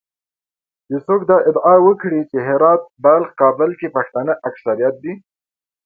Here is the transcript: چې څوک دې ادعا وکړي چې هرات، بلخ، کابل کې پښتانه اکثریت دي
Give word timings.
چې 0.87 0.95
څوک 1.05 1.21
دې 1.29 1.37
ادعا 1.49 1.75
وکړي 1.87 2.19
چې 2.29 2.37
هرات، 2.47 2.81
بلخ، 3.03 3.29
کابل 3.41 3.69
کې 3.79 3.93
پښتانه 3.95 4.33
اکثریت 4.49 4.95
دي 5.03 5.13